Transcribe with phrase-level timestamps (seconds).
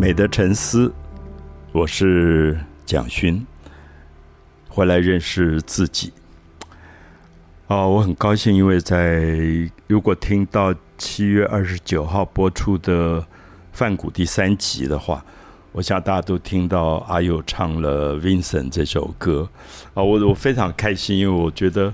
[0.00, 0.90] 美的沉思，
[1.72, 3.46] 我是蒋勋，
[4.66, 6.10] 回来认识自己。
[7.66, 9.30] 哦，我很高兴，因为在
[9.88, 13.20] 如果听到七月二十九号播出的
[13.74, 15.22] 《范谷》第三集的话，
[15.72, 19.46] 我想大家都听到阿佑唱了《Vincent》这首歌
[19.92, 21.92] 啊，我我非常开心，因为我觉得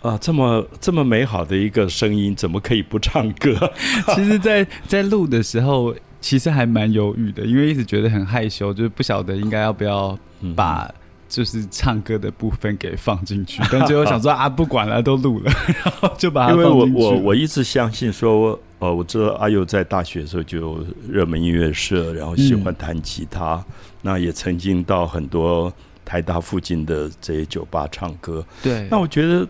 [0.00, 3.70] 啊，这么这么美好的一个声音，怎么可以不唱歌？
[4.16, 10.18] 其实，在在录的时候，其实还蛮犹豫的，因为一直觉得很害羞，就是不晓得应该要不要
[10.54, 10.92] 把。
[11.30, 15.52] 就是唱歌的部分给放进去， 但最后想说啊，不管了，都录了，
[15.84, 23.62] 然后就把它因为我我我一直相信说，呃，我知道阿佑在大学的时候就热门音乐社，然后喜欢弹吉他，
[24.00, 25.70] 那也曾经到很多
[26.02, 28.42] 台大附近的这些酒吧唱歌。
[28.62, 29.46] 对，那我觉得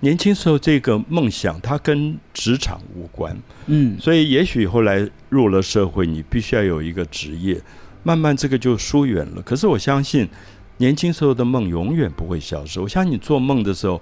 [0.00, 3.36] 年轻时候这个梦想，它跟职场无关。
[3.66, 7.60] 嗯，所以也许后来入了社会，你必须要有一个职业，
[8.02, 9.42] 慢慢这个就疏远了。
[9.42, 10.28] 可是我相信。
[10.78, 12.78] 年轻时候的梦永远不会消失。
[12.78, 13.98] 我相信你做梦的时候，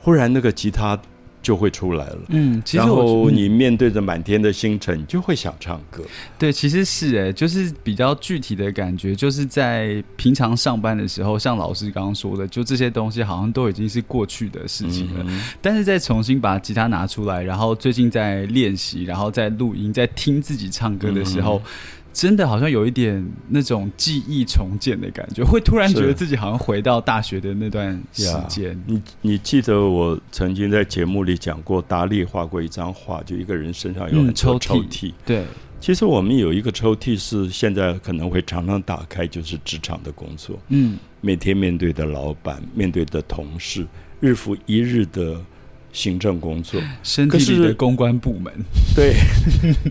[0.00, 1.00] 忽然那个吉他
[1.42, 2.18] 就会出来了。
[2.28, 6.02] 嗯，然后你面对着满天的星辰，就会想唱歌。
[6.38, 15.24] 对，其实是哎，就是比较具体的感觉，就是在平常上班的时候，像老师刚刚说的，就这些东西好像都已经是过去的事情了。
[15.60, 21.60] 但是再重新把吉他拿出来，然后最近在练习，然后在录音，在听自己唱歌的时候。
[22.12, 28.76] 真的好像有一点那种记忆重建的感觉，会突然觉得自己好像回到大学的那段时间。
[28.86, 35.12] 你你记得我曾经在节目里讲过，达利画过一张画，就一个人身上有很多抽屉。
[35.24, 35.44] 对，
[35.80, 40.58] 其实我们有一个抽屉是现在可能会常常打开，就是职场的工作。
[40.68, 43.86] 嗯，每天面对的老板，面对的同事，
[44.18, 45.40] 日复一日的
[45.92, 48.52] 行政工作，身体里的公关部门。
[48.96, 49.14] 对，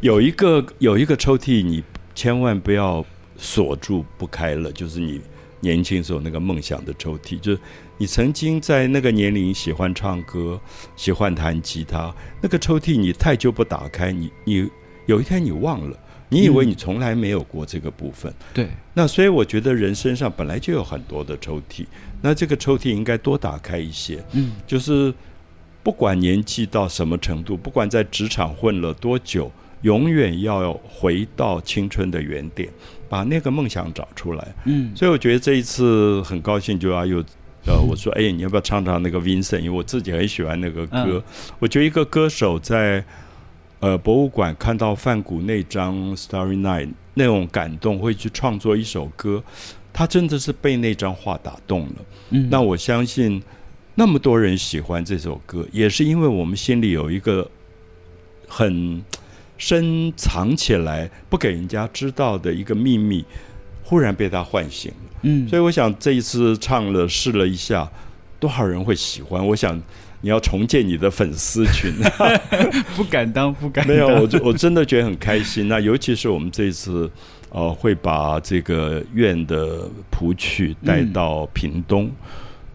[0.02, 1.82] 有一个有一个抽屉你。
[2.20, 3.06] 千万不要
[3.38, 5.22] 锁住不开了，就是你
[5.62, 7.60] 年轻时候那个梦想的抽屉，就是
[7.98, 10.60] 你曾经在那个年龄喜欢唱歌、
[10.98, 14.70] 喜欢弹吉他，那个抽屉你太久不打开，你你
[15.06, 15.98] 有一天你忘了，
[16.28, 18.34] 你以为你从来没有过这个部分。
[18.54, 21.86] 对，那所以我觉得人身上本来就有很多的抽屉，
[22.22, 24.22] 那这个抽屉应该多打开一些。
[24.34, 25.14] 嗯，就是
[25.82, 29.50] 不管年纪到什么程度，不管在职场混了多久。
[29.82, 32.70] 永远要回到青春的原点，
[33.08, 34.56] 把那个梦想找出来。
[34.66, 37.24] 嗯，所以我觉得这一次很高兴，就要又
[37.66, 39.60] 呃，我说，哎，你要不要唱唱那个 Vincent？
[39.60, 41.24] 因为我自己很喜欢那个歌。
[41.60, 43.04] 我觉得一个歌手在
[43.80, 49.42] 呃博物馆看到范谷那张 Starry Night 那种感动，会去创作一首歌，
[49.94, 51.96] 他真的是被那张画打动了。
[52.32, 53.42] 嗯，那我相信
[53.96, 57.50] 那么多人喜欢这首歌，也是因为我们心里有一个
[58.46, 59.02] 很。
[59.60, 63.24] 深藏起来不给人家知道的一个秘密，
[63.84, 65.20] 忽然被他唤醒了。
[65.24, 67.88] 嗯，所以我想这一次唱了试了一下，
[68.40, 69.46] 多少人会喜欢？
[69.46, 69.78] 我想
[70.22, 71.92] 你要重建你的粉丝群，
[72.96, 73.86] 不敢当，不敢。
[73.86, 75.68] 没有，我我真的觉得很开心。
[75.68, 77.12] 那尤其是我们这一次，
[77.50, 82.10] 呃，会把这个院的谱曲带到屏东。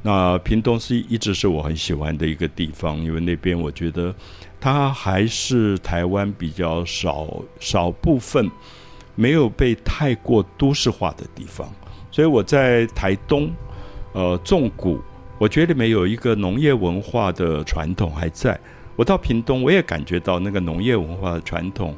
[0.03, 4.15] 那屏东是一直是我很喜欢的一个地方，因为那边我觉得。
[4.65, 7.29] 它还是台湾比较少
[7.61, 8.51] 少部分
[9.15, 11.71] 没有被太过都市化的地方，
[12.11, 13.53] 所以我在台东，
[14.15, 15.03] 呃，纵谷，
[15.37, 18.59] 我觉得里面有一个农业文化的传统还在。
[18.97, 21.95] 我到屏东，我也感觉到那个农业文化的传统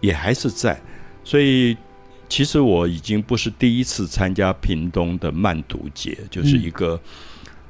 [0.00, 0.80] 也还是在。
[1.24, 1.76] 所以，
[2.28, 7.00] 其实我已经不是第一次参加屏东的慢读节，就是一个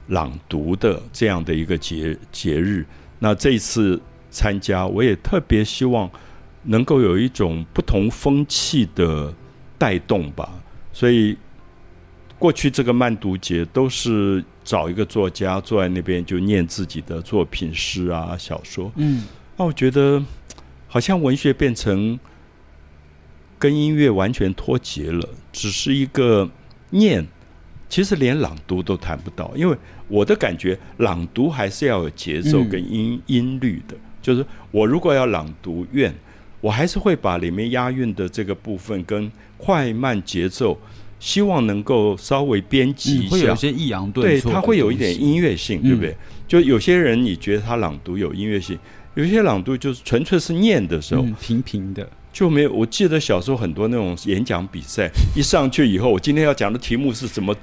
[0.08, 2.84] 朗读的这样的一个节节日。
[3.24, 4.02] 那这一次
[4.32, 6.10] 参加，我也特别希望
[6.64, 9.32] 能够有一种不同风气的
[9.78, 10.60] 带动吧。
[10.92, 11.38] 所以
[12.36, 18.90] 过去这个慢读节都是找一个作家坐在那边就念自己的作品诗啊小说。
[18.96, 19.22] 嗯，
[19.56, 20.20] 那我觉得
[20.88, 22.18] 好像文学变成
[23.56, 26.50] 跟音乐完全脱节了，只是一个
[26.90, 27.24] 念。
[27.92, 29.76] 其实连朗读都谈不到，因为
[30.08, 33.94] 我的感觉，朗读还是要有节奏跟音音律的。
[34.22, 36.10] 就是我如果要朗读愿，
[36.62, 40.80] 我还是会把里面押韵的这个部分跟快慢节奏，
[41.20, 46.16] 希望能够稍微编辑一下，会有些抑扬顿挫，对，它会有一点音乐性，对不对？
[46.48, 48.78] 就有些人你觉得他朗读有音乐性，
[49.16, 52.08] 有些朗读就是纯粹是念的时候，平平的。
[52.32, 52.72] 就没有。
[52.72, 57.54] 我记得小时候很多那种演讲比赛，一上去以后，我今天要讲的题目是什么？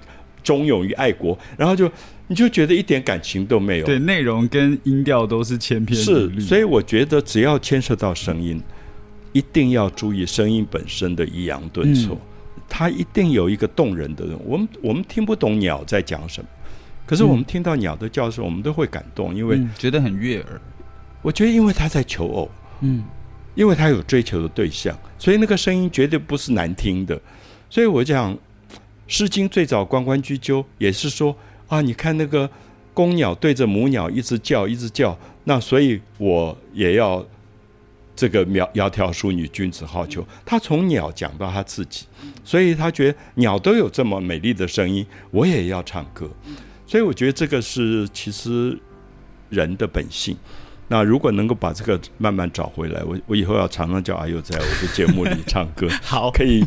[0.43, 1.89] 忠勇于爱国，然后就
[2.27, 3.85] 你就觉得一点感情都没有。
[3.85, 8.61] 对，内容跟音调都是千篇是，所以我觉得只要牵涉到声音，
[9.33, 12.17] 一定要注意声音本身的抑扬顿挫，
[12.67, 14.25] 它一定有一个动人的。
[14.45, 16.47] 我们我们听不懂鸟在讲什么，
[17.05, 20.61] 可是我们听到鸟的叫声，我们都会感动，因为觉得很悦耳。
[21.21, 22.49] 我觉得，因为他在求偶，
[22.81, 23.03] 嗯，
[23.55, 27.19] 因为他有追求的对象，所以那个声音绝对不是难听的。
[27.69, 28.33] 所以我讲，
[29.09, 31.35] 《诗经》最早关关雎鸠，也是说
[31.67, 32.49] 啊，你看那个
[32.93, 37.25] 公鸟对着母鸟一直叫，一直叫，那所以我也要
[38.15, 40.23] 这个苗窈窕淑女，君子好逑。
[40.45, 42.05] 他从鸟讲到他自己，
[42.43, 46.29] 所以他觉得鸟都有这么美丽的声音，我也要唱歌。
[46.85, 48.79] 所以我觉得这个是其实
[49.49, 50.37] 人的本性。
[50.87, 56.63] 那如果能够把这个慢慢找回来，我我以后要常常叫阿佑在我的节目里唱歌， 好，可以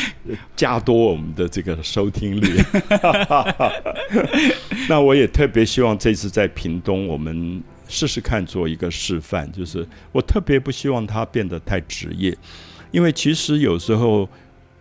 [0.56, 2.62] 加多我们的这个收听率。
[4.88, 12.36] 那我也特别希望这次在屏东，我们试试看做一个示范，就是我特别不希望它变得太职业，
[12.90, 14.28] 因为其实有时候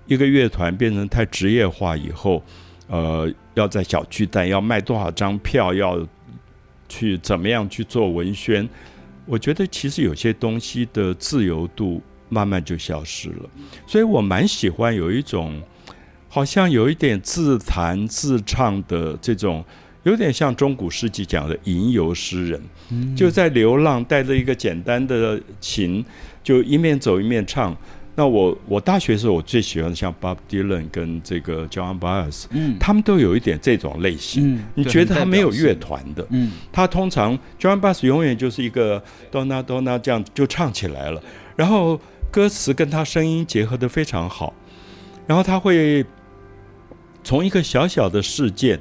[0.08, 2.44] 一个乐团变成太职业化以后，
[2.88, 6.08] 呃，要在小巨蛋要卖多少张票要。
[6.88, 8.70] 去怎么样去做文宣？
[9.26, 12.00] 我觉得其实有些东西的自由度
[12.36, 13.50] 慢慢就消失了，
[13.88, 15.62] 所以我蛮喜欢有一种
[16.28, 19.64] 好像有一点自弹自唱的这种，
[20.04, 22.62] 有点像中古世纪讲的吟游诗人，
[23.16, 26.04] 就在流浪，带着一个简单的琴，
[26.44, 27.74] 就一面走一面唱。
[28.18, 34.64] 那我我大学时候我最喜欢像 Bob Dylan 跟这个 John Baez，嗯，他们都有一点这种类型。
[34.74, 41.22] 你觉得他没有乐团的，嗯，他通常 John Baez 永远就是一个 Donna Donna 这样就唱起来了，
[41.58, 42.00] 然后
[42.36, 44.54] 歌词跟他声音结合的非常好，
[45.26, 46.06] 然后他会
[47.24, 48.78] 从一个小小的事件。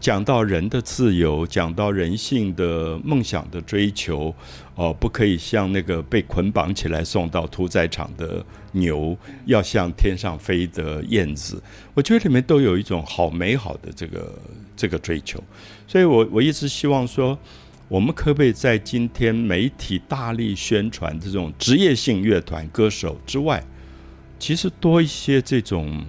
[0.00, 4.34] 讲到人的自由，讲到人性的梦想的追求，
[4.74, 9.16] 哦，不可以像那个被捆绑起来送到屠宰场的牛，
[9.46, 11.62] 要向天上飞的燕子。
[11.94, 14.38] 我觉得里面都有一种好美好的这个
[14.76, 15.42] 这个追求。
[15.86, 17.38] 所以我我一直希望说，
[17.88, 23.62] 我们可不可以在今天媒体大力宣传这种职业性乐团歌手之外，
[24.38, 26.04] 其实多一些这种。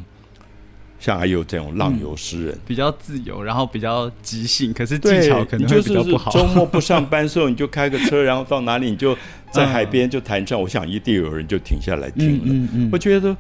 [0.98, 6.31] 像还有这种浪游诗人，比较自由，然后比较即兴，可是技巧可能会比较不好。
[6.31, 9.16] 周末不上班时候，你就开个车，然后到哪里你就
[9.51, 10.60] 在海边就弹唱。
[10.60, 12.89] 我想一定有人就停下来听了。
[12.92, 13.36] 我觉得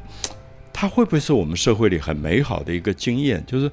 [0.71, 3.43] 他会不会是我们社会里很美好的一个经验？
[3.47, 3.71] 就是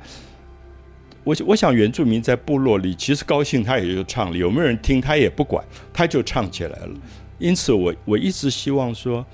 [1.25, 6.91] 我我想原住民在部落里，其实高兴他也就唱了，有没有人听他也不管，他就唱起来了。
[7.39, 9.25] 因此，我我一直希望说。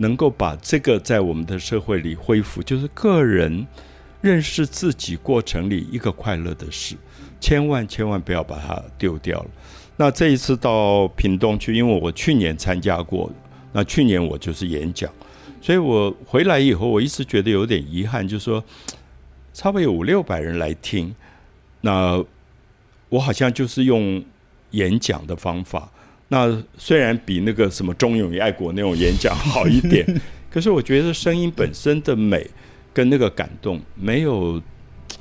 [0.00, 3.66] 能够把这个在我们的社会里恢复，就是个人
[4.20, 6.94] 认识自己过程里一个快乐的事，
[7.40, 9.50] 千万千万不要把它丢掉了。
[9.96, 13.28] 那这一次到屏东去，因为我去年参加过，
[13.72, 15.12] 那去年我就是演讲，
[15.60, 18.62] 所以我回来以后，我一直觉得有点遗憾，就是说
[19.58, 21.12] 差不多有五六百人来听，
[21.80, 22.24] 那
[23.08, 24.24] 我好像就是用
[24.70, 25.90] 演讲的方法。
[26.28, 30.06] 那虽然比那个什么忠勇与爱国那种演讲好一点，
[30.48, 32.48] 可是我觉得声音本身的美
[32.94, 34.62] 跟那个感动没有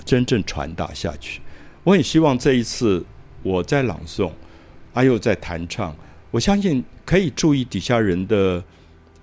[0.06, 1.42] 真正传达下去。
[1.84, 3.04] 我很希望这一次
[3.42, 4.30] 我在朗诵，
[4.94, 5.96] 阿佑在弹唱，
[6.30, 8.64] 我相信可以注意底下人的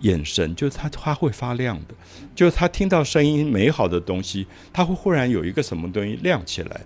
[0.04, 1.94] 眼神，就是他他会发亮的，
[2.34, 6.80] 就是他听到声音美好的东西，他会忽然有一个什么东西亮起来。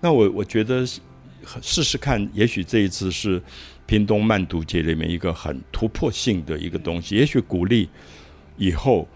[0.00, 0.84] 那我我觉得
[1.62, 3.40] 试试看，也许这一次是。
[3.84, 7.90] 屏东慢读节里面一个很突破性的一个东西，也许鼓励
[8.56, 9.06] 以后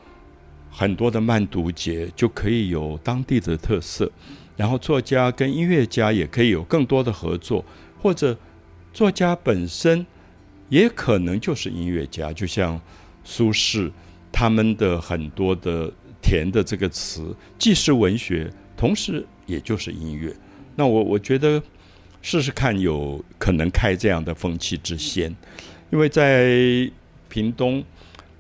[0.71, 4.11] 很多的慢读节就可以有当地的特色，
[4.57, 7.65] 然后作家跟音乐家也可以有更多的合作，
[8.03, 8.37] 或者
[8.93, 10.05] 作家本身
[10.69, 12.79] 也可能就是音乐家，就像
[13.27, 13.93] 苏轼
[14.33, 15.93] 他们的很多的
[16.23, 20.35] 填的这个词，既是文学，同时也就是音乐。
[20.75, 21.63] 那我我觉得。
[22.23, 25.31] 试试看，有可能开这样的风气之先，
[25.93, 26.91] 因为在
[27.29, 27.85] 屏东，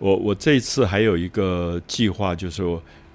[0.00, 2.64] 我我这次还有一个计划，就是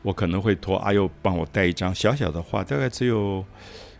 [0.01, 3.43] 我可能会托阿佑帮我带一张小小的画，大概只有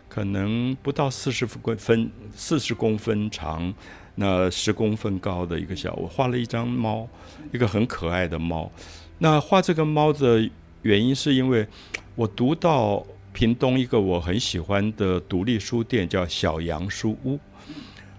[0.08, 3.74] 可能不到四十公分，四十公分长，
[4.14, 7.08] 那十公分高的一个小，我画了一张猫，
[7.52, 8.70] 一个很可爱的猫。
[9.18, 10.48] 那画这个猫的
[10.82, 11.66] 原因，是因为
[12.14, 13.04] 我读到。
[13.34, 17.40] 屏东一个我很喜欢的独立书店叫小杨书屋，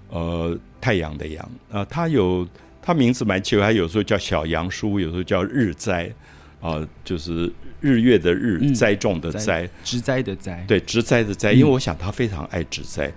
[0.10, 2.48] 呃，太阳的阳啊，它有
[2.82, 6.12] 它名字蛮奇怪，它有时候叫小杨书，有时候叫日栽，
[6.60, 13.14] 啊，就是日月的日，栽种的栽，植栽的栽，对，植栽的栽，因为我想他非常爱植栽。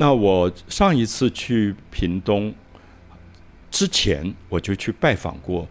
[0.00, 2.54] 那我上一次去屏东，
[3.68, 5.68] 之前我就去拜访过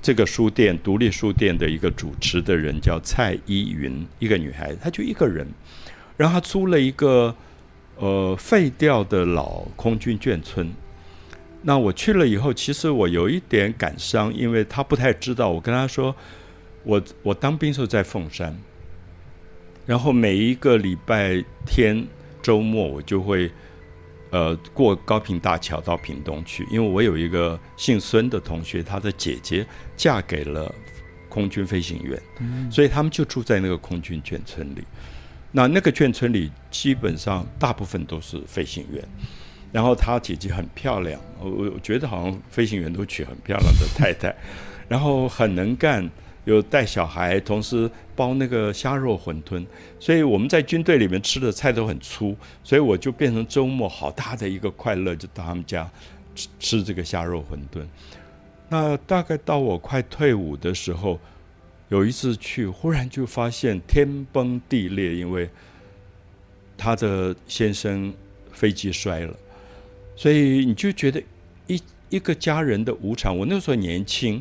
[0.00, 5.46] 这个书店独立书店的一个主持的人，叫蔡依云，一个女孩，她就一个人，
[6.16, 7.36] 然后她租了一个
[7.96, 10.72] 呃废掉的老空军眷村。
[11.60, 15.50] 那我去了以后，其实我有一点感伤，因为她不太知道。
[15.50, 16.16] 我跟她说，
[16.82, 18.58] 我我当兵时候在凤山，
[19.84, 22.06] 然后每一个礼拜天
[22.40, 23.50] 周末我就会。
[24.30, 29.64] 呃，过高平大桥到屏东去，因为我有一个姓孙的同学，他的姐姐
[29.96, 30.74] 嫁给了
[31.28, 32.20] 空军飞行员，
[32.70, 34.84] 所以他们就住在那个空军眷村里。
[35.52, 39.02] 那那个眷村里基本上大部分都是飞行员，
[39.72, 44.34] 然后他姐姐很漂亮，我我觉得好像飞行员都娶很漂亮的太太，
[44.88, 46.10] 然后很能干。
[46.46, 49.66] 有带小孩，同时包那个虾肉馄饨，
[49.98, 55.90] 所以我们在军队里面吃的菜都很粗，所以我就变成周末好大的一个快乐，就到他们家
[56.36, 57.84] 吃吃这个虾肉馄饨。
[58.68, 61.18] 那大概到我快退伍的时候，
[61.88, 65.50] 有一次去，忽然就发现天崩地裂，因为
[66.78, 68.14] 他的先生
[68.52, 69.34] 飞机摔了，
[70.14, 71.20] 所以你就觉得
[71.66, 73.36] 一一个家人的无常。
[73.36, 74.40] 我那时候年轻。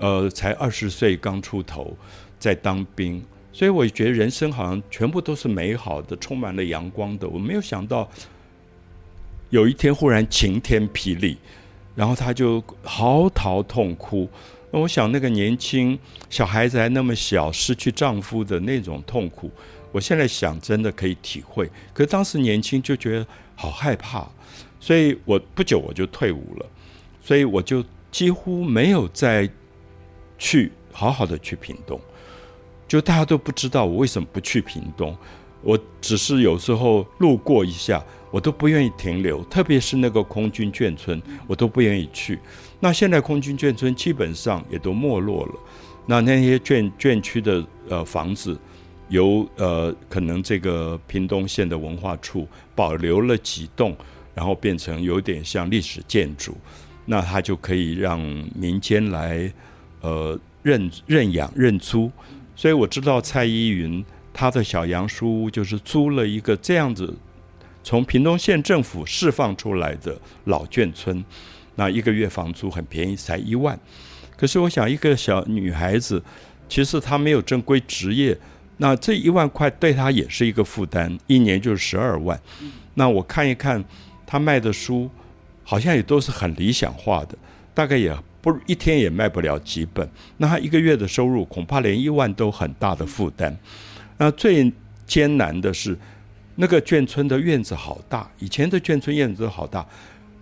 [0.00, 1.94] 呃，才二十岁刚出头，
[2.38, 7.28] 在当兵，所以我觉得人生好像全部都是美好的，充满了阳光的。
[7.28, 8.10] 我没有想到
[9.50, 11.36] 有一天忽然晴天霹雳，
[11.94, 14.26] 然后他就嚎啕痛哭。
[14.70, 15.98] 那我想那个年轻
[16.30, 19.50] 小孩子还那么小，失去丈夫的那种痛苦，
[19.92, 21.70] 我现在想真的可以体会。
[21.92, 24.26] 可是当时年轻就觉得好害怕，
[24.80, 26.66] 所以我不久我就退伍了，
[27.20, 29.46] 所以我就几乎没有在。
[30.40, 32.00] 去好好的去屏东，
[32.88, 35.16] 就大家都不知道我为什么不去屏东，
[35.62, 42.38] 我只是有时候路过一下，我都不愿意停留，特别是那个空军眷村，我都不愿意去。
[42.80, 45.52] 那现在空军眷村基本上也都没落了，
[46.06, 48.58] 那那些眷眷区的呃房子，
[49.10, 53.94] 由呃可能这个屏东县的文化处保留了几栋，
[54.34, 56.56] 然后变成有点像历史建筑，
[57.04, 58.18] 那它就可以让
[58.54, 59.52] 民间来。
[60.00, 62.10] 呃，认认养认租，
[62.56, 67.14] 所以我知道蔡依云她的小杨书屋就是租了一个这样子，
[67.82, 71.22] 从屏东县政府释放出来的老眷村，
[71.74, 73.78] 那一个月房租很便宜，才一万。
[74.36, 76.22] 可是我想，一个小女孩子，
[76.66, 78.38] 其实她没有正规职业，
[78.78, 82.40] 那这一万块对她也是一个负担，一年就是十二万。
[82.94, 83.84] 那我看一看
[84.24, 85.10] 她卖的书，
[85.62, 87.36] 好像也都是很理想化的，
[87.74, 88.16] 大概也。
[88.40, 93.56] 不一天也卖不了几本，那他一个月的收入恐怕连一万都很大的负担。
[94.16, 94.72] 那最
[95.06, 95.96] 艰难的是，
[96.56, 99.86] 那个眷村的院子好大，以前的眷村院子都好大。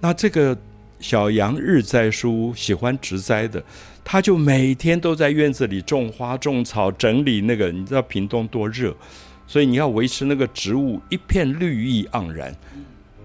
[0.01, 0.57] 那这个
[1.01, 3.63] 小杨日栽书喜欢植栽的，
[4.05, 7.71] 他就每天都在院子里种花种草，整理那个。
[7.71, 8.95] 你知道屏东多热，
[9.47, 12.55] 所以你要维持那个植物一片绿意盎然，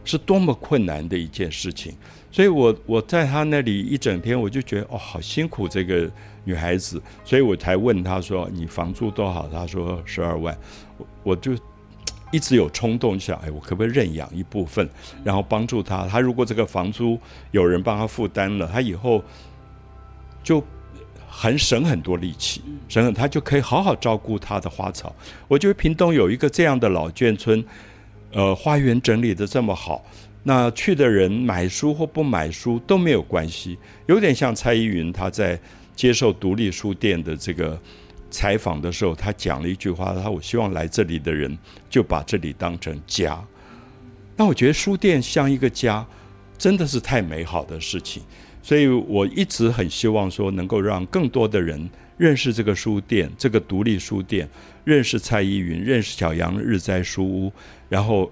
[0.06, 1.94] 是多么困难的一件事情。
[2.34, 6.10] 所以，我我在他那里一整天，我就觉得哦，好辛苦这个
[6.44, 10.58] 女孩子，所以我才问他说：“你房租多少？”他说：“十二万。”
[10.98, 11.56] 我我就
[12.32, 14.90] 一直有冲动想，哎，我可不可以认养一部分，
[15.24, 16.08] 然后帮助他？
[16.08, 17.20] 他如果这个房租
[17.52, 19.24] 有人帮他负担了，他以后
[20.42, 20.60] 就
[21.30, 25.16] 很省很多力气，省很他就可以好好照顾他的花草。
[25.48, 27.64] 我觉得屏东有一个这样的老眷村，
[28.32, 30.04] 呃，花园整理的这么好。
[30.44, 35.58] 那去的人买书或不买书都没有关系，有点像蔡依云，她在
[35.96, 37.80] 接受独立书店的这个
[38.30, 41.58] 采访的时候，她讲了一句话：，她我希望来这里的人
[41.90, 43.42] 就把这里当成家。
[44.36, 46.06] 那我觉得书店像一个家，
[46.58, 48.22] 真的是太美好的事情，
[48.62, 54.50] 所以我一直很希望说，能够让更多的人认识这个书店，这个独立书店，
[54.84, 57.52] 认识蔡依云，认识小杨日在书屋，
[57.88, 58.30] 然后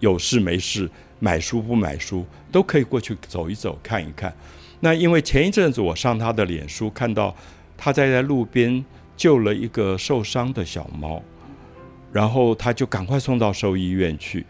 [0.00, 0.88] 有事没事。
[1.18, 4.34] 买书不买书都可以过去走一走看一看。
[4.80, 7.34] 那因为前一阵子我上他的脸书看到
[7.76, 8.84] 他在在路边
[9.16, 11.22] 救了一个受伤的小猫，
[12.12, 14.44] 然后他就赶快送到兽医院去。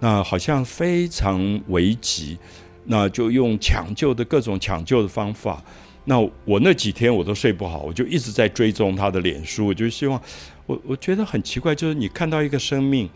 [0.00, 2.38] 那好像非常危急，
[2.84, 5.62] 那就用抢救的各种抢救的方法。
[6.04, 10.20] 那我那几天我都睡不好，我就一直在追踪他的脸书，我就希望
[10.66, 13.08] 我我觉得很奇怪，就是你看到一个生命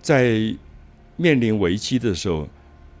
[0.00, 0.54] 在。
[1.18, 2.48] 面临危机的时候，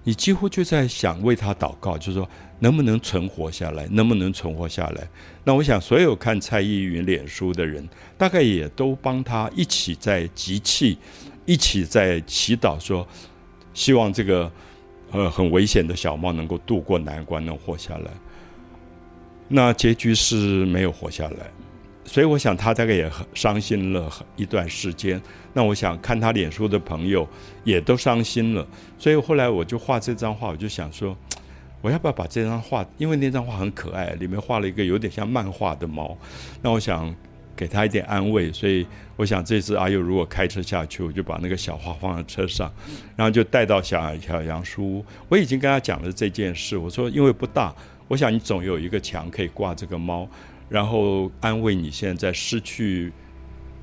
[0.04, 5.08] 你几乎就在想为他祷告，就是说能不能存活下来，能不能存活下来？
[5.44, 10.98] 那我想，所有看蔡依云脸书的人，大概也都帮他一起在集气，
[11.46, 13.06] 一起在祈祷，说
[13.72, 14.50] 希望这个
[15.12, 18.10] 呃很危险的小猫能够渡过难关，能活下来。
[19.46, 21.50] 那结局是没有活下来，
[22.08, 25.20] 所以我想他大概也很伤心了一段时间。
[25.52, 27.28] 那我想看他脸书的朋友
[27.64, 28.66] 也都伤心了，
[28.98, 31.16] 所以后来我就画这张画，我就想说，
[31.82, 36.16] 我要不要把这张画，因为那张画很可爱，里面画了一个有点像漫画的猫，
[36.62, 37.14] 那我想
[37.54, 38.86] 给他一点安慰，所以
[39.16, 42.72] 我想这次阿佑如果开车下去，我就把那个小画放在车上，
[43.16, 45.04] 然后就带到小小杨书屋。
[45.28, 47.74] 我已经跟他讲了这件事，我说因为不大。
[48.06, 50.26] 我想你总有一个墙可以挂这个猫，
[50.68, 53.12] 然后安慰你现在失去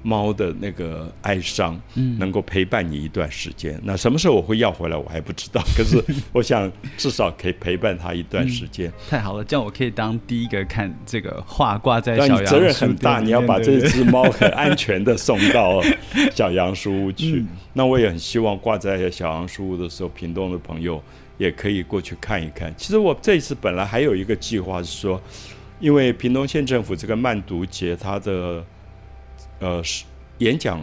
[0.04, 3.82] 猫的那个哀伤，嗯，能够陪伴你一段时间。
[3.84, 5.62] 那什么时候我会要回来，我还不知道。
[5.75, 6.00] 可是
[6.32, 8.92] 我想至少可以陪伴他一段时间。
[9.10, 15.82] 太好了，这样我可以当第一个看这个画挂在小杨 责任很大，你要把这只猫很安全的送到
[16.36, 17.44] 小杨书屋去。
[17.74, 21.01] 那我也很希望挂在小杨书屋的时候，屏东的朋友。
[21.38, 22.74] 也可以过去看一看。
[22.77, 25.22] 其实我这一次本来还有一个计划是说，
[25.79, 28.63] 因为屏东县政府这个慢读节，它的
[29.60, 29.82] 呃
[30.39, 30.79] 演讲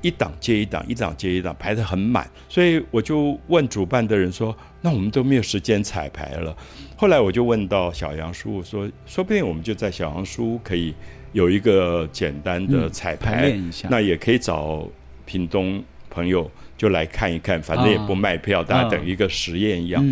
[0.00, 6.56] 一档接一档，一档接一档排得很满，所以我就问主办的人说：“那我们都没有时间彩排了。”
[6.96, 10.94] 后来我就问到小杨叔说：“说不定我们就在小杨叔可以
[11.32, 13.52] 有一个简单的彩排，
[13.88, 14.86] 那也可以找
[15.24, 16.50] 屏东朋友。”
[16.80, 20.02] 就来看一看，反正也不卖票，大家等一个实验一样。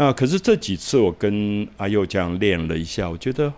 [0.00, 3.52] 那可是这几次我跟阿佑这样练了一下，我觉得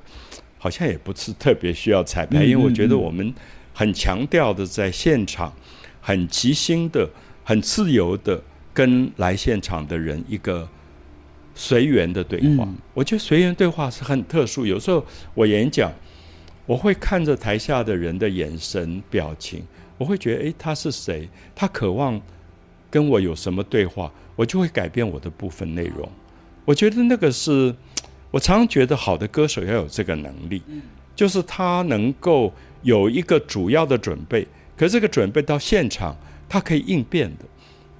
[0.56, 3.30] 好像也不是特别需要彩排，因为我觉得我们
[3.74, 5.52] 很强调的在现场，
[6.00, 7.06] 很即兴的、
[7.44, 8.42] 很自由的
[8.72, 10.66] 跟来现场的人一个
[11.54, 12.66] 随缘的对话。
[12.94, 14.64] 我觉得随缘对话是很特殊。
[14.64, 15.04] 有时候
[15.34, 15.92] 我演讲，
[16.64, 19.62] 我会看着台下的人的眼神、表情。
[19.98, 21.28] 我会觉得，诶，他是谁？
[21.54, 22.18] 他渴望
[22.90, 24.10] 跟我有什么对话？
[24.36, 26.10] 我就会改变我的部分内容。
[26.64, 27.74] 我觉得那个是，
[28.30, 30.62] 我常常觉得好的歌手要有这个能力，
[31.16, 34.46] 就是他能够有一个主要的准备，
[34.76, 36.16] 可这个准备到现场，
[36.48, 37.44] 他可以应变的。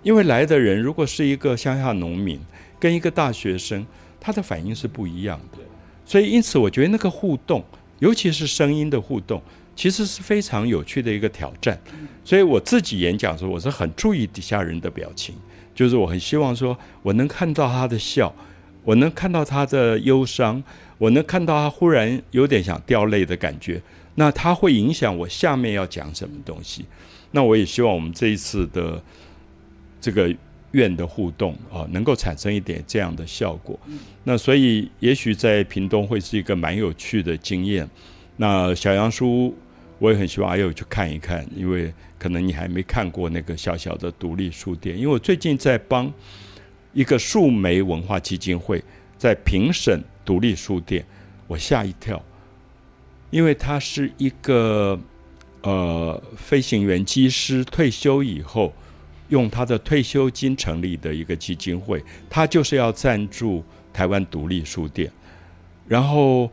[0.02, 2.40] 因为来的人如果是一个乡下农民，
[2.78, 3.86] 跟一个大学生，
[4.20, 5.58] 他的反应是不一样的。
[6.04, 7.64] 所以，因此我觉得那个互动，
[7.98, 9.42] 尤其是声音的互动。
[9.76, 11.80] 其实是非常有趣的一个挑战，
[12.22, 15.34] 所以我自己演讲的时候，我是很注意底下人的表情，
[15.74, 18.30] 就是我很希望说，我能看到他的笑，
[18.90, 20.60] 我能看到他的忧伤，
[20.98, 23.80] 我能看到他忽然有点想掉泪的感觉，
[24.16, 26.84] 那他会影响我下面要讲什么东西。
[27.30, 29.00] 那我也希望我们这一次的
[30.00, 30.34] 这个
[30.72, 33.78] 院的互动啊，能够产生一点这样的效果。
[34.24, 37.88] 那所以也许在屏东会是一个蛮有趣的经验。
[38.38, 39.54] 那小杨叔。
[40.00, 44.96] 我也很希望阿佑去看一看，因为可能你还没看过那个小小的独立书店。
[44.96, 46.10] 因为我最近在帮
[46.92, 48.82] 一个树莓文化基金会
[49.16, 51.04] 在评审独立书店，
[51.46, 52.22] 我吓一跳，
[53.30, 54.98] 因为他是一个
[55.62, 58.72] 呃飞行员机师退休以后
[59.28, 65.10] 用他的退休金成立的一个基金会，他就是要赞助台湾独立书店，
[65.86, 66.50] 然后。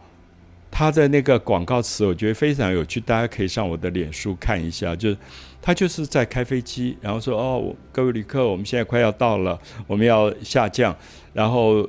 [0.70, 4.96] 他的那个广告词，我觉得非常有趣，大家可以上我的脸书看一下。
[4.96, 5.18] 就是
[5.62, 10.96] 他就是在开飞机，然后说：“哦，各位旅客，我们现在快要到了，我们要下降，
[11.34, 11.88] 然后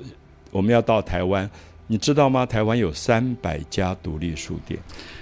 [0.51, 1.49] 我们要到台湾。
[1.89, 2.47] 你知道吗？
[2.47, 4.79] 台湾有三百家独立书店。”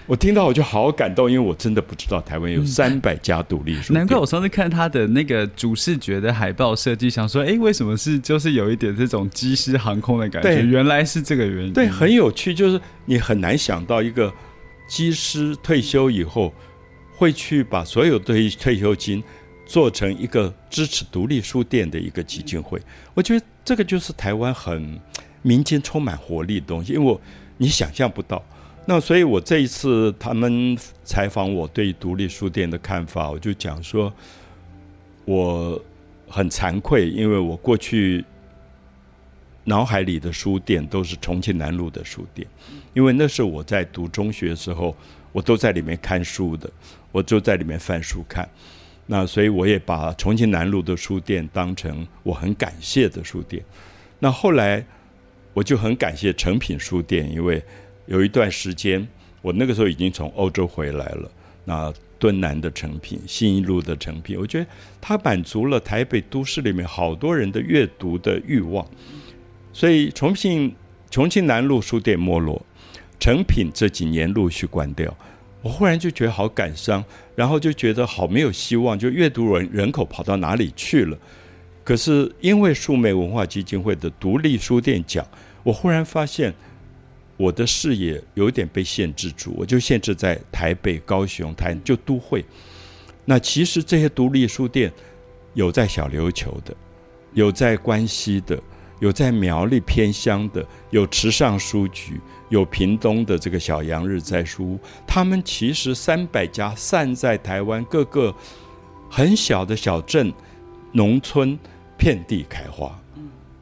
[0.06, 3.94] 我听到我就好感动，因为我真的不知道台湾有三百家独立书店。
[3.94, 10.62] 难怪我上次看他的那个主视觉的海报设计，想说，哎，为什么是就是有一点这种机师航空的感觉？
[10.62, 11.72] 原来是这个原因。
[11.72, 14.32] 对，很有趣，就是你很难想到一个
[14.88, 16.54] 机师退休以后
[17.16, 19.20] 会去把所有退退休金
[19.66, 22.80] 做成一个支持独立书店的一个基金会。
[23.12, 25.00] 我觉得这个就是台湾很
[25.46, 27.20] 民间充满活力的东西，因为我
[27.56, 28.42] 你想象不到。
[28.84, 34.12] 那所以，我这一次他们采访我对独立书店的看法，我就讲说，
[35.24, 35.80] 我
[36.28, 38.24] 很惭愧，因为我过去
[39.62, 42.46] 脑海里的书店都是重庆南路的书店，
[42.92, 44.96] 因为那是我在读中学的时候，
[45.30, 46.68] 我都在里面看书的，
[47.12, 48.48] 我就在里面翻书看。
[49.06, 53.64] 那所以，我也把重庆南路的书店当成我很感谢的书店。
[54.18, 54.84] 那后来，
[55.56, 57.62] 我就很感谢诚品书店，因为。
[58.08, 59.04] 有一段时间，
[59.42, 61.28] 我那个时候已经从欧洲回来了。
[61.64, 64.66] 那敦南的成品、新一路的成品，我觉得
[65.00, 68.86] 它满足了台北都市里面好多人的阅读的欲望。
[69.72, 70.72] 所以重庆
[71.10, 72.64] 重庆南路书店没落，
[73.18, 75.12] 成品这几年陆续关掉，
[75.62, 81.18] 我忽然就觉得好感伤，然后就觉得好没有希望，就阅读人人口跑到哪里去了？
[81.86, 85.24] 可是因为数媒文化基金会的独立书店奖，
[85.62, 86.52] 我忽然发现
[87.36, 92.44] 我的视野有点被限制住，我就限制在台北、高雄、台就都会。
[93.24, 94.92] 那其实这些独立书店
[95.54, 96.74] 有在小琉球的，
[97.34, 98.60] 有在关西的，
[98.98, 102.20] 有在苗栗偏乡的，有池上书局。
[102.48, 108.32] 有屏东的这个小杨日在书屋，他们其实三百家散在台湾各个
[109.10, 110.32] 很小的小镇、
[110.92, 111.58] 农村，
[112.06, 112.96] 遍地开花。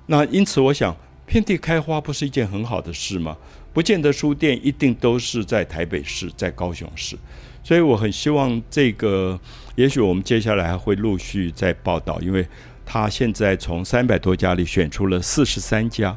[0.04, 3.34] 那因此，我想遍地开花不是一件很好的事吗？
[3.72, 7.16] 不见得书店一定都是在台北市、在高雄市，
[7.62, 9.40] 所以我很希望这个，
[9.76, 12.46] 也许我们接下来还会陆续再报道，因为
[12.84, 16.14] 他现在从三百多家里选出了四十三家。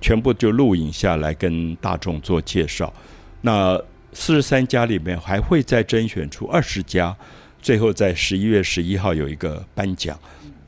[0.00, 2.92] 全部就录影下来，跟大众做介绍。
[3.40, 3.80] 那
[4.12, 7.16] 四十三家里面还会再甄选出二十家，
[7.62, 10.18] 最后在十一月十一号有一个颁奖，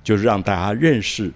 [0.06, 1.28] 就是让大家认识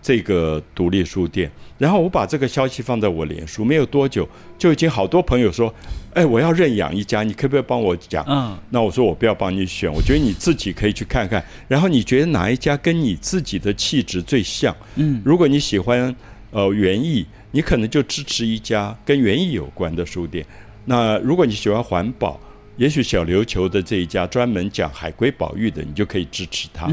[0.00, 1.50] 这个独立书店。
[1.76, 5.72] 然后我把这个消息放在我脸书，没有多久就已经好多朋友说
[6.14, 11.44] ：“哎，我要认养一家，你可不可以帮我讲？”嗯，那我说我不要帮你选，我觉得你自己可以去看看。
[11.68, 14.74] 然后你觉得哪一家跟你自己的气质最像？
[14.96, 16.16] 嗯，如果你喜欢
[16.50, 17.26] 呃园艺。
[17.54, 20.44] 你可能就支持一家跟园艺有关的书店。
[20.86, 22.40] 那如果你喜欢环保，
[22.76, 26.88] 也许小琉球的这一家专门讲海龟保育的，你就可以支持他。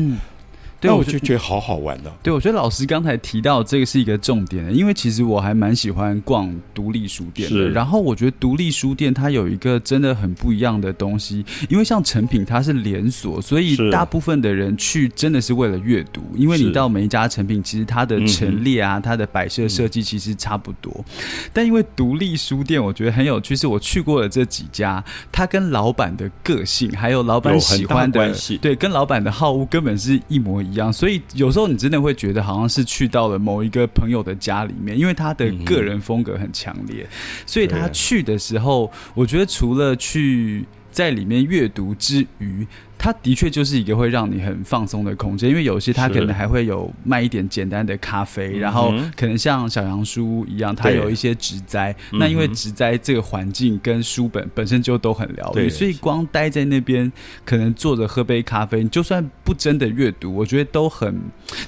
[0.82, 2.12] 那我就觉得好好玩的。
[2.24, 7.70] 对，我觉得老师刚才提到这个是一个重点，因为其实我还蛮喜欢逛独立书店的。
[7.70, 16.22] 然后我觉得独立书店它有一个真的很不一样的东西，因为像成品它是连锁，所以大部分的人去真的是为了阅读。
[16.36, 21.06] 因为你到每一家成品，其实它的陈列啊、它的摆设设计其实差不多。
[21.54, 30.71] 但因为独立书店，我觉得很有趣，是我去过的这几家，它跟老板的个性还有老板喜欢的，对，跟老板的好恶根本是一模一。
[30.72, 37.06] 一样，所以有时候你真的会觉得好像是去到了某一个朋友的家里面，因为他的个人风格很强烈，
[37.46, 42.68] 所以他去的时候，我觉得除了去在里面阅读之余。
[43.04, 51.96] 它的确就是一个会让你很放松的空间，因为有些它可能还会有卖一点简单的咖啡，然后可能像小杨书一样，它有一些植栽。
[52.12, 57.12] 那因为植栽这个环境跟书本本身就都很疗愈，所以光待在那边，
[57.44, 61.20] 可能坐着喝杯咖啡，就算不真的阅读，我觉得都很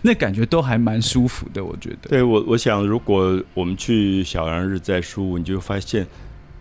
[0.04, 1.66] 那感觉都还蛮舒服的。
[1.66, 6.06] 我觉得，对我我想，如果我们去小杨日在书屋，你就发现。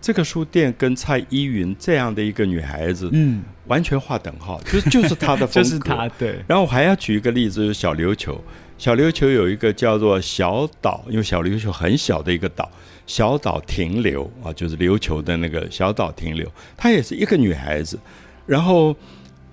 [0.02, 5.62] 这个书店跟蔡依云这样的一个女孩子，嗯，完全划等号，就就是她的 风格。
[5.62, 6.44] 就是她，对。
[6.48, 8.42] 然后我还要举一个例子，就是小琉球。
[8.76, 12.68] 小琉球有一个叫做小岛，因为小琉球很小的一个岛，
[13.06, 16.50] 小岛停留啊，就是琉球的那个小岛停留。
[16.76, 17.96] 她也是一个女孩子。
[18.44, 18.96] 然后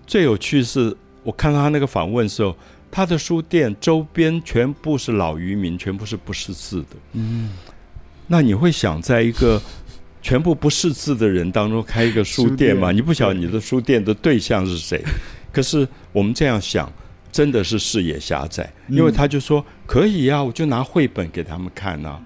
[0.08, 2.56] 最有趣是，我看到她那个访问时候，
[2.90, 6.98] 她的书店周边全部是老渔民，全部是不识字的。
[7.14, 7.52] 嗯，
[8.26, 9.62] 那你会想在一个。
[10.22, 12.92] 全部不识字的人当中开一个书店嘛？
[12.92, 15.02] 你不晓得你的书店的对象是谁。
[15.52, 16.92] 可是我们这样想，
[17.32, 18.72] 真的是视野狭窄。
[18.88, 22.20] 因为他就说可以呀，我就拿绘本给他们看呐。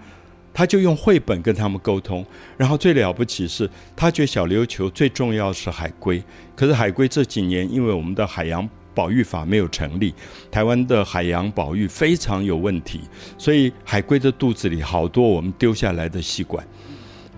[0.55, 2.25] 他就用绘本跟他们沟通。
[2.57, 6.23] 然后最了不起是，他觉得小琉球最重要是海龟。
[6.55, 10.13] 可是海龟这几年因为我们的海洋保育法没有成立，
[10.51, 13.01] 台湾的海洋保育非常有问题，
[13.37, 16.63] 所以海龟的肚子里好多我们丢下来的吸管。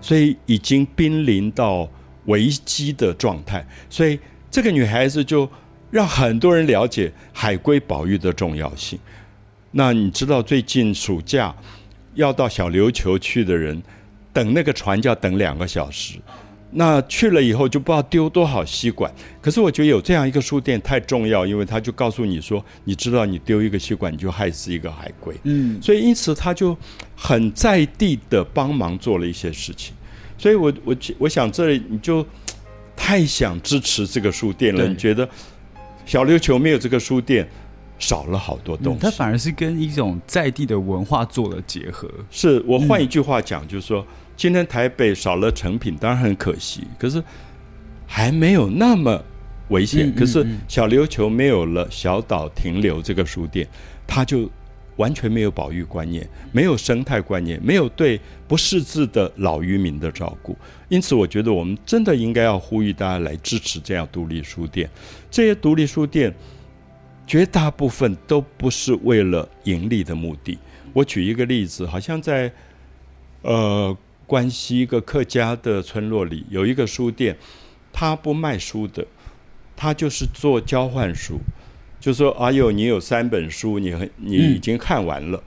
[0.06, 1.88] 所以已经濒临到
[2.26, 4.16] 危机的状态，所以
[4.48, 5.50] 这个女孩子就
[5.90, 8.96] 让很多人了解海龟保育的重要性。
[9.72, 11.52] 那你知道最近暑假
[12.14, 13.82] 要到小琉球去的人，
[14.32, 16.20] 等那个船就要等两个小时。
[16.72, 26.76] 那去了以后就不知道丢多少吸管，可是我觉得有这样一个书店太重要，因为他就告诉你说，你知道你丢一个吸管你就害死一个海龟，嗯，所以因此他就
[27.16, 29.94] 很在地的帮忙做了一些事情，
[30.38, 32.26] 所以我我我想这里你就
[32.96, 35.28] 太想支持这个书店了，你觉得
[36.04, 37.48] 小琉球没有这个书店
[37.98, 42.10] 少了好多东西，它反而是跟一种在地的文化做了结合。
[42.30, 44.06] 是我换一句话讲，就是说。
[44.38, 46.86] 今天台北少了成品，当然很可惜。
[46.98, 47.24] 可是
[48.06, 49.18] 还没有那么
[49.70, 50.14] 危险。
[50.14, 53.66] 可是小琉球没有了小岛停留这个书店，
[54.06, 54.46] 它就
[54.96, 60.56] 完全没有保育观念，没有生态观念，没有对不识字的老渔民的照顾。
[60.88, 64.88] 因此，我觉得我们真的应该要呼吁大家来支持这样独立书店。
[65.30, 66.34] 这些独立书店
[67.26, 70.58] 绝大部分都不是为了盈利的目的。
[70.92, 72.52] 我举一个例子，好像在
[73.42, 73.96] 呃。
[74.28, 77.36] 关西一个客家的村落里有一个书店，
[77.92, 79.06] 他不卖书的，
[79.76, 81.38] 他就是做交换书。
[81.98, 85.42] 就说阿佑，你有三本书，你很你已经看完了，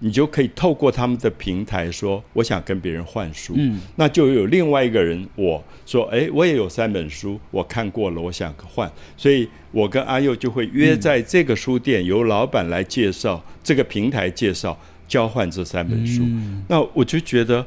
[0.00, 3.54] 你就可以透过他们的平台说，我想跟别人换书。
[3.56, 14.78] 嗯，那就有另外一个人我说，哎，我也有三本书，我看过了，我想换，所以我跟阿佑就会约在这个书店，由老板来介绍这个平台介绍
[15.08, 16.22] 交换这三本书。
[16.68, 17.64] 那我就觉得，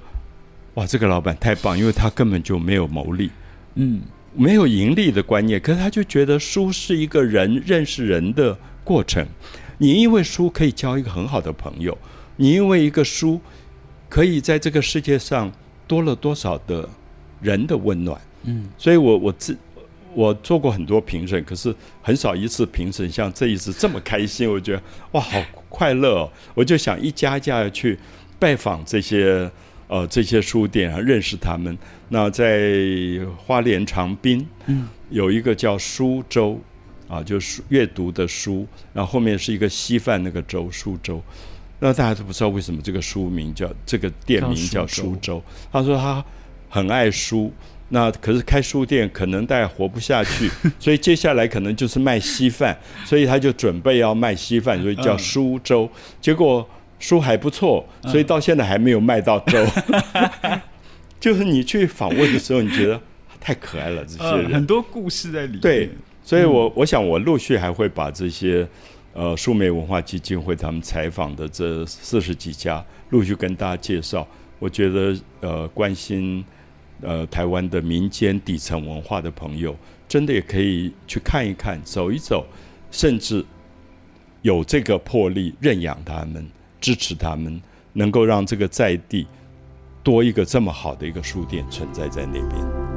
[0.76, 3.32] 哇，这个老板太棒，因为他根本就没有牟利。
[3.76, 4.02] 嗯。
[4.38, 9.26] 没有盈利的观念，可是他就觉得书是一个人认识人的过程。
[9.80, 11.98] 你因为书可以交一个很好的朋友，
[12.36, 13.42] 你因为一个书
[14.08, 15.52] 可以在这个世界上
[15.88, 16.88] 多了多少的
[17.42, 18.22] 人的温暖。
[18.44, 19.58] 嗯，所以我我自
[20.14, 21.74] 我做过很多评审，可是
[22.04, 24.48] 很少一次评审像这一次这么开心。
[24.48, 24.82] 我觉得
[25.14, 26.32] 哇，好快乐哦！
[26.54, 27.98] 我就想一家一家去
[28.38, 29.50] 拜访这些。
[29.88, 31.78] 呃，这些书店啊，认识他们。
[32.10, 36.60] 那在花莲长滨，嗯，有一个叫苏州，
[37.08, 41.22] 啊，就是阅读的书，然后后面是一个稀饭那个粥，苏州。
[41.80, 45.42] 那大家都不知道为什么这个书名叫这个店名叫苏州。
[45.72, 46.22] 他说他
[46.70, 47.54] 很爱书，
[47.88, 55.90] 那可是开书店可能大家活不下去， 所以接下来可能就是卖稀饭，所以他就准备要卖稀饭，所以叫苏州。
[56.20, 56.68] 结果。
[57.00, 59.66] 书还不错，所以到现在还没有卖到粥。
[61.20, 63.00] 就是你去访问的时候，你觉得
[63.42, 65.62] 太可爱了，这些人很多故事在里面。
[65.62, 65.90] 对，
[66.24, 68.68] 所以我我想我陆续还会把这些
[69.14, 74.28] 呃数媒文化基金会他们采访的这四十几家陆续跟大家介绍。
[74.60, 76.44] 我觉得呃关心
[77.02, 79.76] 呃台湾的民间底层文化的朋友，
[80.08, 82.46] 真的也可以去看一看、走一走，
[82.92, 83.44] 甚至
[84.42, 86.46] 有这个魄力认养他们。
[86.80, 87.62] 支持他们，
[87.94, 89.28] 能够让这个在地
[90.04, 92.97] 多一个这么好的一个书店存在在那边。